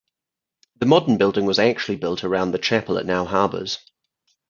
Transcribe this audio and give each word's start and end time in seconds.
The 0.79 0.87
modern 0.87 1.19
building 1.19 1.45
was 1.45 1.59
actually 1.59 1.97
built 1.97 2.23
around 2.23 2.53
the 2.53 2.57
chapel 2.57 2.97
it 2.97 3.05
now 3.05 3.23
harbours. 3.23 3.77